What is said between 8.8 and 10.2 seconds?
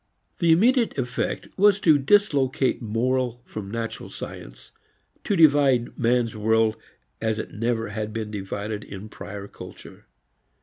in prior culture.